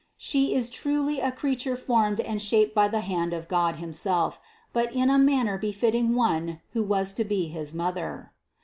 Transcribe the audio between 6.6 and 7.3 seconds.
who was to